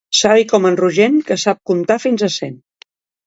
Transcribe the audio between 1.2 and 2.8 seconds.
que sap comptar fins a cent.